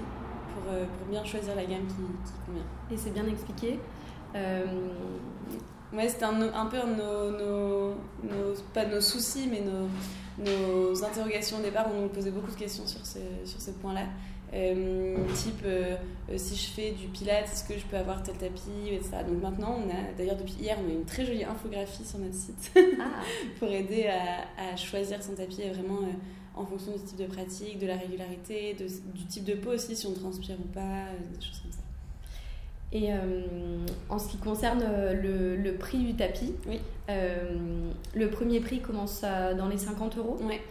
[0.54, 2.66] pour, euh, pour bien choisir la gamme qui, qui convient.
[2.92, 3.80] Et c'est bien expliqué.
[4.36, 4.66] Euh...
[5.94, 7.90] Ouais, c'était un, un, peu nos, nos,
[8.24, 9.88] nos, pas nos soucis, mais nos,
[10.44, 11.88] nos interrogations au départ.
[11.96, 14.06] On nous posait beaucoup de questions sur ce, sur ce point-là.
[14.56, 15.66] Euh, type,
[16.36, 19.18] si je fais du pilates, est-ce que je peux avoir tel tapis, etc.
[19.28, 22.36] Donc maintenant, on a, d'ailleurs depuis hier, on a une très jolie infographie sur notre
[22.36, 23.22] site ah.
[23.60, 26.00] pour aider à, à, choisir son tapis et vraiment
[26.56, 28.76] en fonction du type de pratique, de la régularité,
[29.14, 31.83] du type de peau aussi, si on transpire ou pas, euh, des choses comme ça.
[32.96, 33.18] Et euh,
[34.08, 36.80] en ce qui concerne euh, le, prix du tapis, oui.
[37.08, 40.38] le premier prix commence dans les 50 euros.
[40.44, 40.62] Ouais.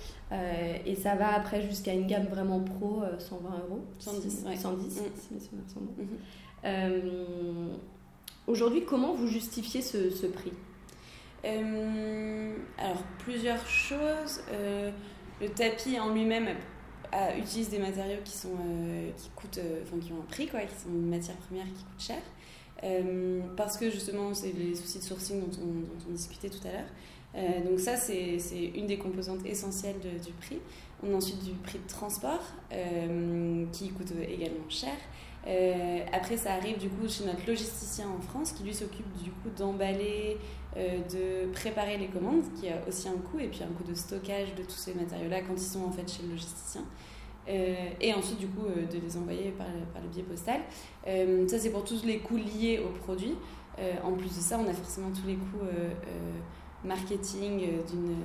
[0.87, 3.81] et ça va après jusqu'à une gamme vraiment pro, 120 euros.
[3.99, 5.03] 110, 110
[8.47, 10.53] Aujourd'hui, comment vous justifiez ce, ce prix?
[11.45, 14.41] Alors, plusieurs choses.
[15.41, 16.47] Le tapis en lui-même
[17.38, 20.61] utilise des matériaux qui, sont, euh, qui, coûtent, euh, enfin, qui ont un prix, quoi,
[20.61, 22.22] qui sont une matière première qui coûte cher.
[22.85, 25.59] Euh, parce que justement, c'est les soucis de sourcing dont
[26.09, 27.62] on, discutait tout à l'heure.
[27.64, 28.38] donc ça, c'est
[28.75, 30.59] une des composantes essentielles du prix.
[31.03, 32.42] On a ensuite du prix de transport,
[33.72, 34.94] qui coûte également cher.
[36.13, 39.51] Après, ça arrive du coup chez notre logisticien en France, qui lui s'occupe du coup
[39.57, 40.39] d'emballer,
[40.75, 43.95] euh, de préparer les commandes, qui a aussi un coût, et puis un coût de
[43.95, 46.83] stockage de tous ces matériaux-là quand ils sont en fait chez le logisticien.
[47.49, 50.61] Euh, et ensuite, du coup, euh, de les envoyer par, par le biais postal.
[51.05, 53.35] ça, c'est pour tous les coûts liés au produit.
[54.03, 55.67] en plus de ça, on a forcément tous les coûts
[56.85, 58.17] marketing d'une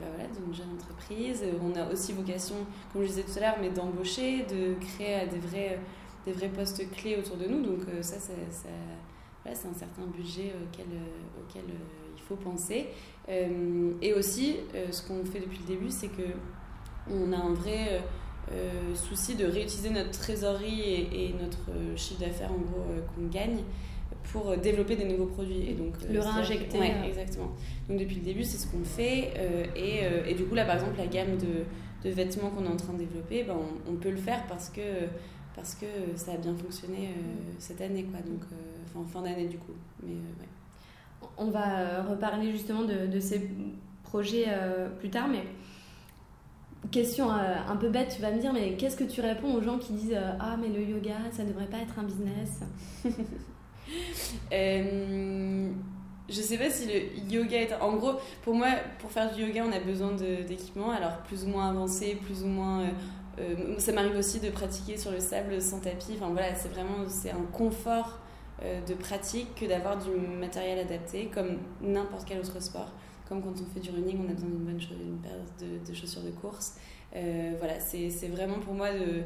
[0.00, 1.44] bah voilà, jeune entreprise.
[1.62, 2.56] On a aussi vocation,
[2.92, 5.78] comme je disais tout à l'heure, mais d'embaucher, de créer des vrais,
[6.26, 7.62] des vrais postes clés autour de nous.
[7.62, 8.68] Donc ça, ça, ça
[9.44, 12.86] c'est un certain budget auquel, euh, auquel euh, il faut penser.
[13.28, 14.56] Euh, et aussi,
[14.90, 16.22] ce qu'on fait depuis le début, c'est que
[17.10, 18.00] on a un vrai
[18.94, 23.62] souci de réutiliser notre trésorerie et, notre chiffre d'affaires en gros qu'on gagne
[24.24, 27.52] pour développer des nouveaux produits et donc le réinjecter ouais, exactement
[27.88, 29.32] donc depuis le début c'est ce qu'on fait
[29.74, 32.76] et, et, du coup là par exemple la gamme de, de vêtements qu'on est en
[32.76, 34.80] train de développer ben, on, on, peut le faire parce que
[35.54, 35.86] parce que
[36.16, 37.14] ça a bien fonctionné
[37.58, 38.42] cette année quoi donc
[38.96, 39.72] en fin d'année du coup.
[40.02, 43.50] Mais, euh, On va euh, reparler justement de, ces
[44.02, 45.44] projets euh, plus tard, mais
[46.90, 49.78] question un peu bête, tu vas me dire, mais qu'est-ce que tu réponds aux gens
[49.78, 52.60] qui disent Ah, mais le yoga, ça ne devrait pas être un business?
[56.28, 57.74] Je sais pas si le yoga est.
[57.80, 58.12] En gros,
[58.42, 62.16] pour moi, pour faire du yoga, on a besoin d'équipements, alors plus ou moins avancés,
[62.22, 62.84] plus ou moins.
[63.78, 66.12] Ça m'arrive aussi de pratiquer sur le sable sans tapis.
[66.16, 68.20] Enfin voilà, c'est vraiment c'est un confort
[68.62, 72.92] de pratique que d'avoir du matériel adapté, comme n'importe quel autre sport.
[73.28, 76.30] Comme quand on fait du running, on a besoin d'une bonne paire de, chaussures de
[76.30, 76.74] course.
[77.12, 79.22] voilà, c'est vraiment pour moi de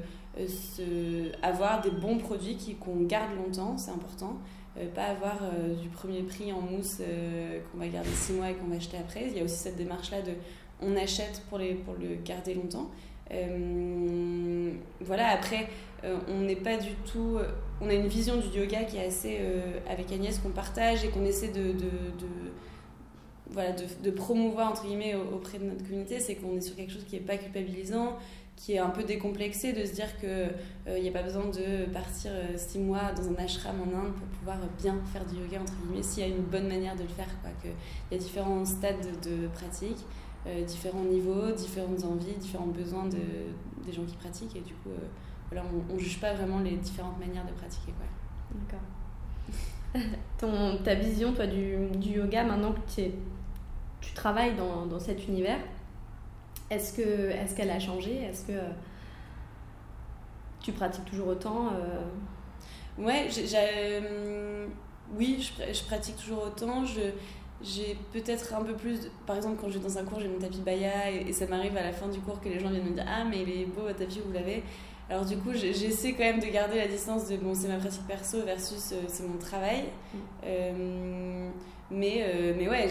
[0.80, 4.36] euh, avoir des bons produits qu'on garde longtemps, c'est important.
[4.76, 7.00] Euh, pas avoir euh, du premier prix en mousse
[7.70, 9.28] qu'on va garder six mois et qu'on va acheter après.
[9.28, 10.32] Il y a aussi cette démarche-là de
[10.82, 12.90] on achète pour, les, pour le garder longtemps.
[15.00, 15.68] Voilà, après,
[16.28, 17.38] on n'est pas du tout.
[17.80, 19.40] on a une vision du yoga qui est assez.
[19.88, 21.74] avec Agnès, qu'on partage et qu'on essaie de,
[23.50, 27.04] voilà, de, promouvoir entre guillemets auprès de notre communauté, c'est qu'on est sur quelque chose
[27.04, 28.16] qui n'est pas culpabilisant,
[28.56, 31.84] qui est un peu décomplexé de se dire qu'il n'y euh, a pas besoin de
[31.92, 35.60] partir euh, six mois dans un ashram en Inde pour pouvoir bien faire du yoga,
[35.60, 37.28] entre guillemets, s'il y a une bonne manière de le faire.
[37.64, 40.25] Il y a différents stades de, pratique, euh,
[40.66, 43.18] différents niveaux, différentes envies, différents besoins de,
[43.84, 44.56] des gens qui pratiquent.
[44.56, 44.90] Et du coup,
[45.50, 47.92] voilà, on ne juge pas vraiment les différentes manières de pratiquer.
[48.54, 50.02] D'accord.
[50.38, 53.02] Ton, ta vision, toi, du, du yoga, maintenant que
[54.00, 55.58] tu travailles dans, dans cet univers,
[56.70, 58.16] est-ce que est-ce qu'elle a changé?
[58.16, 58.60] Est-ce que
[60.60, 62.00] tu pratiques toujours autant euh?
[62.98, 64.66] Ouais, euh,
[65.14, 66.84] oui, je, pratique toujours autant.
[66.84, 67.00] Je,
[67.62, 69.10] j'ai peut-être un peu plus.
[69.26, 71.76] par exemple, quand je vais dans un cours, j'ai mon tapis Baya et, ça m'arrive
[71.76, 73.64] à la fin du cours que les gens viennent me dire Ah, mais il est
[73.66, 74.62] beau votre tapis, vous l'avez.
[75.08, 78.06] Alors, du coup, j'essaie quand même de garder la distance de bon, c'est ma pratique
[78.08, 79.84] perso versus euh, c'est mon travail.
[80.12, 81.50] Mm.
[81.90, 82.88] Mais, euh, mais ouais,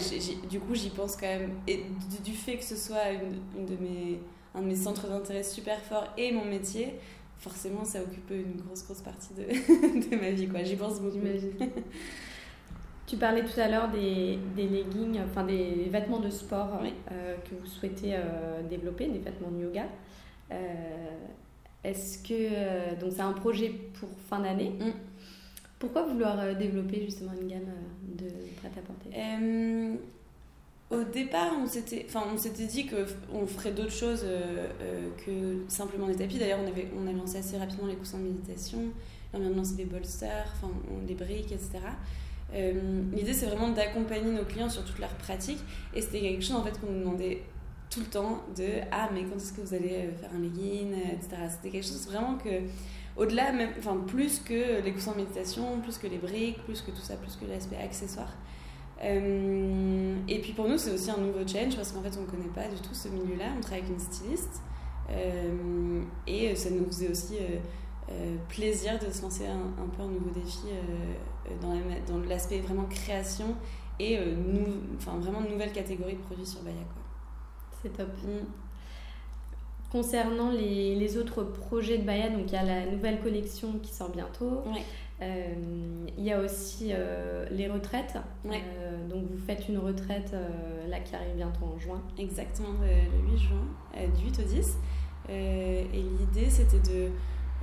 [0.48, 1.50] du coup, j'y pense quand même.
[1.66, 1.84] Et
[2.24, 4.20] du, fait que ce soit une, une de mes,
[4.54, 6.94] un de mes centres d'intérêt super fort et mon métier,
[7.38, 9.42] forcément, ça occupe une grosse, grosse partie de,
[10.10, 10.48] de ma vie.
[10.64, 11.18] J'y pense beaucoup.
[13.06, 17.54] tu parlais tout à l'heure des, des, leggings, enfin des vêtements de sport euh, que
[17.54, 19.84] vous souhaitez euh, développer, des vêtements de yoga.
[21.84, 22.98] Est-ce que.
[23.00, 24.74] donc, c'est un projet pour fin d'année?
[24.80, 24.90] Mm.
[25.78, 29.94] Pourquoi vouloir euh, développer justement une gamme euh, de prêt-à-porter euh,
[30.90, 34.24] Au départ, on s'était, enfin, on s'était dit qu'on ferait d'autres choses
[35.24, 36.38] que simplement des tapis.
[36.38, 38.78] D'ailleurs, on avait, on a lancé assez rapidement les coussins de méditation,
[39.34, 40.72] on vient de lancer des bolsters, enfin,
[41.06, 41.80] des briques, etc.
[42.52, 45.58] L'idée, c'est vraiment d'accompagner nos clients sur toute leur pratique.
[45.94, 47.42] Et c'était quelque chose en fait qu'on nous demandait
[47.90, 51.36] tout le temps de ah mais quand est-ce que vous allez faire un legging, etc.
[51.50, 52.62] C'était quelque chose vraiment que
[53.16, 56.90] au-delà, même, enfin, plus que les coussins de méditation, plus que les briques, plus que
[56.90, 58.32] tout ça, plus que l'aspect accessoire.
[59.02, 62.26] Euh, et puis pour nous, c'est aussi un nouveau challenge parce qu'en fait, on ne
[62.26, 63.46] connaît pas du tout ce milieu-là.
[63.56, 64.60] On travaille avec une styliste
[65.10, 67.36] euh, et ça nous faisait aussi
[68.10, 70.68] euh, plaisir de se lancer un, peu un nouveau défi
[71.60, 73.56] dans l'aspect vraiment création
[73.98, 74.18] et
[74.96, 76.76] enfin, vraiment nouvelle catégorie de produits sur Baya.
[77.82, 78.08] C'est top.
[78.24, 78.46] Mm.
[79.90, 83.94] Concernant les, les, autres projets de Baya, donc il y a la nouvelle collection qui
[83.94, 84.62] sort bientôt.
[85.22, 85.54] Euh,
[86.18, 88.16] il y a aussi euh, les retraites.
[88.44, 90.34] Euh, donc vous faites une retraite
[90.88, 92.02] là qui arrive bientôt en juin.
[92.18, 93.66] Exactement, le, 8 juin,
[94.16, 94.76] du 8 au 10.
[95.30, 97.10] et l'idée c'était de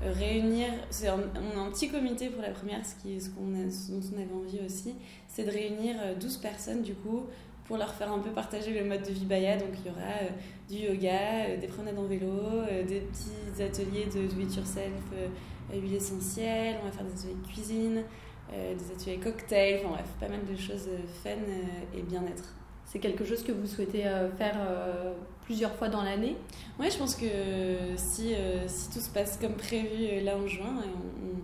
[0.02, 3.48] réunir, c'est un, on a un petit comité pour la première, ce, qui, ce, qu'on
[3.48, 4.96] dont on avait envie aussi,
[5.28, 7.28] c'est de réunir 12 personnes du coup
[7.66, 9.58] pour leur faire un peu partager le mode de vie Baya.
[9.58, 10.30] Donc il y aura euh,
[10.70, 14.94] du yoga, euh, des promenades en vélo, euh, des petits ateliers de do it yourself,
[15.74, 18.04] huile essentielle, on va faire des ateliers de cuisine,
[18.52, 20.88] des ateliers cocktails, enfin bref, pas mal de choses
[21.24, 21.30] fun
[21.96, 22.54] et bien-être.
[22.94, 24.04] C'est quelque chose que vous souhaitez
[24.38, 24.56] faire
[25.42, 26.38] plusieurs fois dans l'année?
[26.80, 27.26] Oui, je pense que
[27.96, 28.36] si,
[28.68, 31.42] si tout se passe comme prévu là en juin, on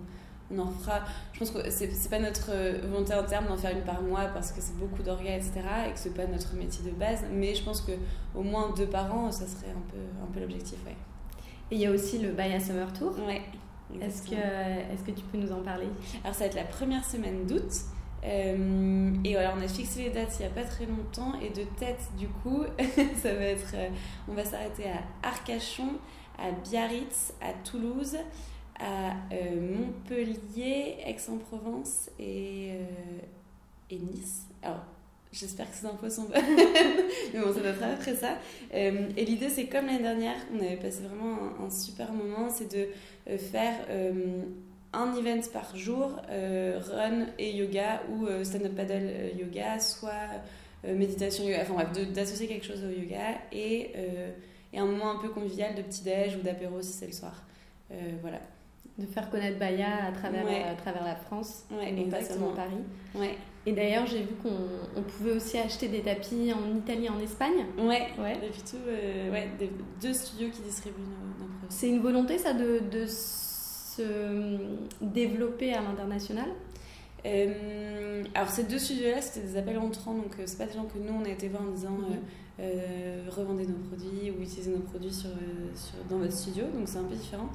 [0.52, 1.00] on en fera.
[1.32, 4.26] Je pense que c'est pas notre euh, volonté en terme d'en faire une par mois
[4.34, 5.60] parce que c'est beaucoup d'orgas, etc.
[5.88, 7.24] et que c'est pas notre métier de base.
[7.32, 7.92] Mais je pense que
[8.34, 10.78] au moins deux par an, ça serait un peu, un peu l'objectif.
[10.84, 10.96] Ouais.
[11.70, 13.14] Et il y a aussi le Baya Summer Tour.
[13.26, 13.42] Ouais.
[14.00, 15.88] Est-ce que, est que tu peux nous en parler?
[16.22, 17.72] Alors, ça va être la première semaine d'août.
[18.24, 21.38] Euh, et voilà, on a fixé les dates il n'y a pas très longtemps.
[21.40, 22.64] Et de tête, du coup,
[23.22, 23.74] ça va être.
[23.74, 23.88] Euh,
[24.28, 25.98] on va s'arrêter à Arcachon,
[26.38, 28.16] à Biarritz, à Toulouse,
[28.78, 32.72] à euh, Montpellier, Aix-en-Provence et,
[33.90, 34.42] et, Nice.
[34.62, 34.84] Alors,
[35.32, 36.40] j'espère que ces infos sont bonnes,
[37.34, 38.38] mais bon, ça va être après ça.
[38.72, 42.88] Et l'idée, c'est comme l'année dernière, on avait passé vraiment un, super moment, c'est de
[43.36, 43.74] faire
[44.92, 50.12] un event par jour, run et yoga, ou stand-up paddle yoga, soit
[50.84, 53.92] méditation yoga, enfin bref, d'associer quelque chose au yoga et,
[54.72, 57.44] et un moment un peu convivial de petit-déj ou d'apéro si c'est le soir.
[58.22, 58.40] voilà.
[58.98, 62.82] de faire connaître Baya à travers, à travers la France, ouais, et pas seulement Paris.
[63.14, 63.36] Ouais.
[63.66, 67.66] Et d'ailleurs, j'ai vu qu'on pouvait aussi acheter des tapis en Italie, en Espagne.
[67.78, 68.38] Ouais, ouais.
[68.42, 69.48] Depuis tout, euh, ouais,
[70.00, 73.04] deux studios qui distribuent nos, nos C'est une volonté, ça, de, de
[74.02, 74.56] se
[75.00, 76.48] développer à l'international
[77.26, 80.84] euh, alors ces deux studios-là, c'était des appels entrants, donc euh, c'est pas des gens
[80.84, 81.98] que nous on a été voir en disant
[82.58, 85.30] euh, revendez nos produits ou utilisez nos produits sur,
[85.74, 87.48] sur, dans votre studio, donc c'est un peu différent.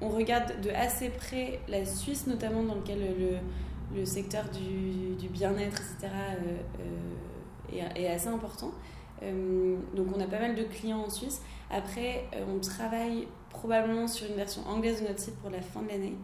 [0.00, 5.28] on regarde de assez près la Suisse, notamment dans lequel le, le secteur du, du
[5.28, 6.12] bien-être, etc.,
[7.72, 8.72] est, est, assez important.
[9.22, 11.42] donc on a pas mal de clients en Suisse.
[11.70, 15.88] Après, on travaille probablement sur une version anglaise de notre site pour la fin de
[15.88, 16.16] l'année,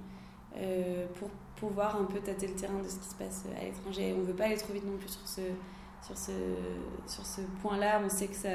[1.18, 4.14] pour pouvoir un peu tâter le terrain de ce qui se passe à l'étranger.
[4.16, 5.40] On ne veut pas aller trop vite non plus sur ce,
[6.04, 6.32] sur ce,
[7.06, 8.00] sur ce point-là.
[8.04, 8.48] On sait que ça,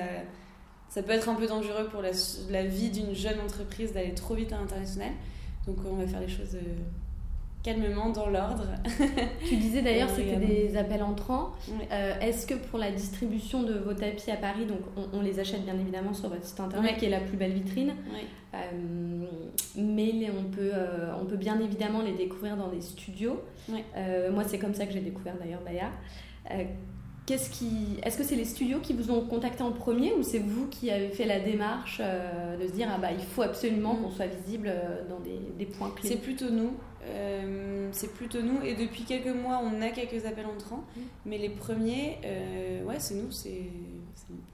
[0.89, 2.11] ça peut être un peu dangereux pour la,
[2.49, 5.13] la vie d'une jeune entreprise d'aller trop vite à l'international.
[5.65, 6.75] Donc on va faire les choses euh,
[7.67, 8.65] calmement dans l'ordre.
[9.45, 11.51] tu disais d'ailleurs c'était des appels entrants.
[11.91, 14.79] Euh, est-ce que pour la distribution de vos tapis à Paris, donc
[15.13, 17.93] on, les achète bien évidemment sur votre site internet qui est la plus belle vitrine,
[18.53, 18.57] euh,
[19.75, 23.41] mais on peut, euh, on peut bien évidemment les découvrir dans des studios.
[23.67, 25.91] moi c'est comme ça que j'ai découvert d'ailleurs Baya.
[27.27, 27.99] Qu'est-ce qui...
[28.01, 30.89] Est-ce que c'est les studios qui vous ont contacté en premier ou c'est vous qui
[30.89, 34.01] avez fait la démarche de se dire ah bah il faut absolument mm.
[34.01, 34.73] qu'on soit visible
[35.07, 36.09] dans des, des points clés?
[36.09, 36.71] C'est plutôt nous.
[37.09, 38.61] Euh, c'est plutôt nous.
[38.63, 40.83] Et depuis quelques mois, on a quelques appels entrants.
[40.95, 41.01] Mm.
[41.25, 43.31] Mais les premiers, euh, ouais, c'est nous.
[43.31, 43.63] C'est,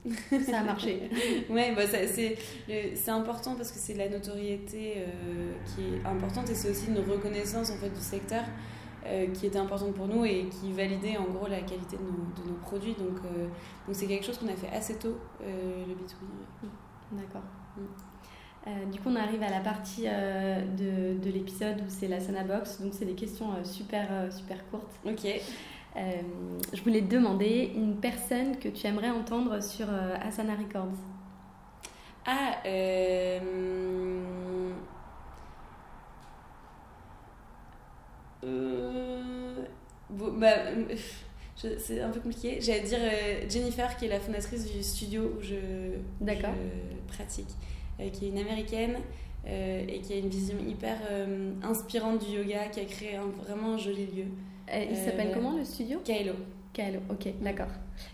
[0.46, 1.10] Ça a marché.
[1.50, 6.70] ouais, bah, c'est, important parce que c'est la notoriété euh, qui est importante et c'est
[6.70, 8.44] aussi une reconnaissance en fait, du secteur
[9.34, 12.50] qui était importante pour nous et qui validait en gros la qualité de nos, de
[12.50, 12.94] nos produits.
[12.94, 16.68] Donc, donc c'est quelque chose qu'on a fait assez tôt, le B2B.
[17.12, 17.42] D'accord.
[17.76, 17.82] Mm.
[18.66, 22.20] Euh, du coup, on arrive à la partie euh, de, de l'épisode où c'est la
[22.20, 22.80] Sana Box.
[22.80, 24.94] Donc, c'est des questions euh, super, super courtes.
[25.04, 25.26] Ok.
[26.72, 29.86] je voulais te demander une personne que tu aimerais entendre sur
[30.22, 30.96] Asana Records.
[32.26, 32.62] Ah,
[40.10, 40.56] bah,
[41.78, 42.58] c'est un peu compliqué.
[42.60, 42.98] J'allais dire
[43.48, 45.54] Jennifer, qui est la fondatrice du studio où je,
[46.20, 46.34] je
[47.06, 47.48] pratique.
[48.00, 48.96] Euh, qui est une américaine
[49.46, 53.74] euh, et qui a une vision hyper euh, inspirante du yoga, qui a créé vraiment
[53.74, 54.24] un joli lieu.
[54.68, 56.00] il s'appelle comment le studio?
[56.04, 56.32] Kaelo.
[56.72, 57.68] Kaelo, ok, d'accord.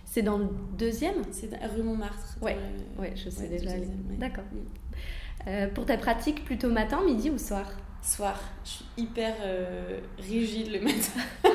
[0.05, 1.23] C'est dans le deuxième?
[1.31, 2.37] C'est rue Montmartre.
[2.43, 2.57] Ouais,
[2.99, 3.71] ouais je sais déjà.
[4.19, 4.45] D'accord.
[5.47, 5.69] Mm.
[5.73, 7.73] pour ta pratique, plutôt matin, midi ou soir?
[8.03, 8.41] Soir.
[8.65, 9.35] Je suis hyper
[10.19, 11.21] rigide le matin.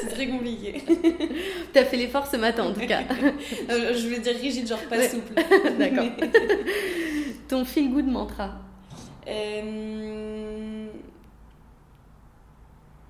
[0.00, 0.82] c'est très compliqué.
[1.72, 3.02] T'as fait l'effort ce matin en tout cas.
[3.68, 5.34] je voulais dire rigide, genre pas souple.
[5.78, 6.06] D'accord.
[7.48, 8.50] Ton feel good mantra
[9.28, 10.86] euh...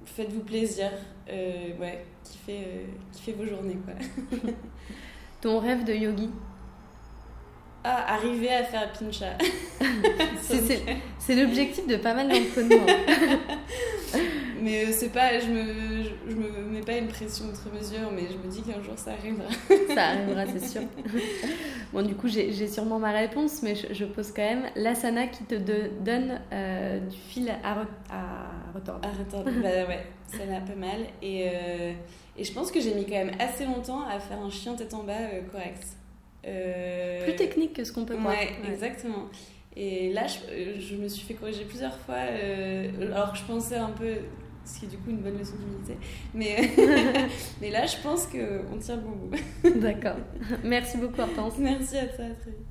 [0.05, 0.91] Faites-vous plaisir.
[1.31, 3.95] Euh, ouais, kiffez, euh, kiffez vos journées quoi.
[5.41, 6.29] Ton rêve de yogi
[7.85, 9.37] ah, arriver à faire pincha.
[11.19, 12.77] c'est l'objectif de pas mal d'entre nous.
[12.77, 13.39] Hein.
[14.63, 18.23] mais euh, c'est pas, je me, je, me mets pas une pression outre mesure, mais
[18.31, 19.49] je me dis qu'un jour ça arrivera.
[19.95, 20.83] ça arrivera, c'est sûr.
[21.93, 25.57] bon, du coup, j'ai sûrement ma réponse, mais je, pose quand même l'asana qui te
[25.57, 29.01] donne euh, du fil à, à retordre.
[29.05, 31.01] À retordre, bah ouais, ça m'a pas mal.
[31.21, 31.93] Et, euh,
[32.37, 34.95] et je pense que j'ai mis quand même assez longtemps à faire un chien tête
[34.95, 35.19] en bas
[35.51, 35.83] correct.
[36.47, 38.35] Euh, Plus technique que ce qu'on peut voir.
[38.35, 39.29] Ouais, exactement.
[39.77, 43.77] Et là, je, je, me suis fait corriger plusieurs fois, euh, alors que je pensais
[43.77, 44.17] un peu,
[44.65, 45.97] ce qui est du coup une bonne leçon d'humilité.
[46.35, 46.71] Mais,
[47.61, 49.31] mais là, je pense qu'on tient le bon bout.
[49.81, 50.17] D'accord.
[50.63, 51.55] Merci beaucoup, Hortense.
[51.59, 52.67] Merci à toi, à très vite.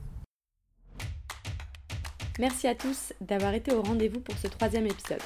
[2.40, 5.22] Merci à tous d'avoir été au rendez-vous pour ce troisième épisode.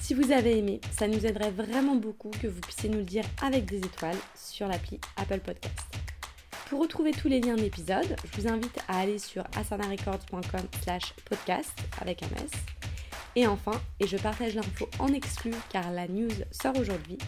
[0.00, 3.24] Si vous avez aimé, ça nous aiderait vraiment beaucoup que vous puissiez nous le dire
[3.42, 6.13] avec des étoiles sur l'appli Apple Podcast.
[6.68, 11.12] Pour retrouver tous les liens de l'épisode, je vous invite à aller sur asanarecords.com slash
[11.24, 12.28] podcast avec un.
[13.36, 17.18] Et enfin, et je partage l'info en exclu car la news sort aujourd'hui,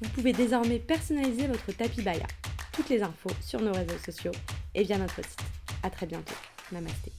[0.00, 2.26] vous pouvez désormais personnaliser votre tapis Baya.
[2.72, 4.32] Toutes les infos sur nos réseaux sociaux
[4.74, 5.40] et via notre site.
[5.82, 6.34] A très bientôt.
[6.70, 7.17] Namasté.